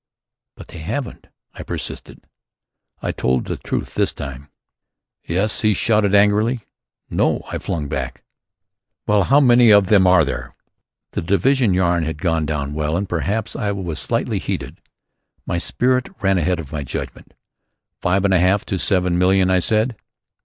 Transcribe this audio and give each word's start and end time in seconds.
"But 0.55 0.69
they 0.69 0.79
haven't," 0.79 1.27
I 1.53 1.61
persisted. 1.61 2.21
I 3.03 3.11
told 3.11 3.45
the 3.45 3.57
truth 3.57 3.93
this 3.93 4.13
time. 4.15 4.49
"Yes," 5.23 5.61
he 5.61 5.75
shouted 5.75 6.15
angrily. 6.15 6.61
"No," 7.11 7.43
I 7.51 7.59
flung 7.59 7.87
back. 7.87 8.23
"Well, 9.05 9.25
how 9.25 9.39
many 9.39 9.69
of 9.71 9.89
them 9.89 10.07
are 10.07 10.25
there?" 10.25 10.55
The 11.11 11.21
division 11.21 11.75
yarn 11.75 12.01
had 12.01 12.19
gone 12.19 12.47
down 12.47 12.73
well. 12.73 12.97
And 12.97 13.07
perhaps 13.07 13.55
I 13.55 13.73
was 13.73 13.99
slightly 13.99 14.39
heated. 14.39 14.81
My 15.45 15.59
spirit 15.59 16.09
ran 16.19 16.39
ahead 16.39 16.59
of 16.59 16.71
my 16.71 16.81
judgment. 16.83 17.35
"Five 18.01 18.25
and 18.25 18.33
a 18.33 18.39
half 18.39 18.65
to 18.65 18.79
seven 18.79 19.19
million," 19.19 19.51
I 19.51 19.59
said. 19.59 19.95